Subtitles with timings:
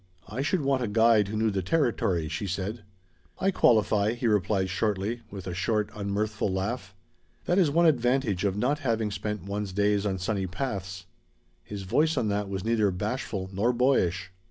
[0.27, 2.81] "I should want a guide who knew the territory," she said.
[3.37, 6.95] "I qualify," he replied shortly, with a short, unmirthful laugh.
[7.45, 11.05] "That is one advantage of not having spent one's days on sunny paths."
[11.63, 14.31] His voice on that was neither bashful nor boyish.